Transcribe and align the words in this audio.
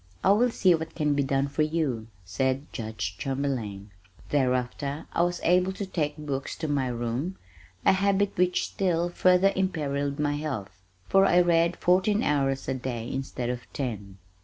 "I 0.23 0.31
will 0.31 0.49
see 0.49 0.73
what 0.73 0.95
can 0.95 1.13
be 1.13 1.21
done 1.21 1.47
for 1.47 1.61
you," 1.61 2.07
said 2.25 2.73
Judge 2.73 3.19
Chamberlain. 3.19 3.91
Thereafter 4.29 5.05
I 5.13 5.21
was 5.21 5.39
able 5.43 5.73
to 5.73 5.85
take 5.85 6.17
books 6.17 6.55
to 6.55 6.67
my 6.67 6.87
room, 6.87 7.37
a 7.85 7.91
habit 7.91 8.35
which 8.35 8.65
still 8.65 9.09
further 9.09 9.53
imperilled 9.55 10.17
my 10.17 10.37
health, 10.37 10.81
for 11.07 11.27
I 11.27 11.39
read 11.41 11.77
fourteen 11.77 12.23
hours 12.23 12.67
a 12.67 12.73
day 12.73 13.11
instead 13.13 13.51
of 13.51 13.71
ten. 13.73 14.17